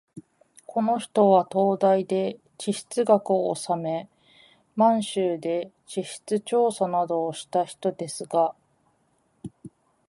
[0.65, 4.09] この人は東大で地質学をおさめ、
[4.75, 8.55] 満州で地質調査などをした人ですが、